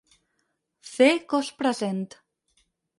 Fer 0.93 1.11
cos 1.35 1.53
present. 1.63 2.05